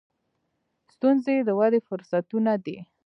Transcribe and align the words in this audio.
•ستونزې 0.93 1.35
د 1.47 1.49
ودې 1.59 1.79
فرصتونه 1.87 2.53
دي. 2.65 2.77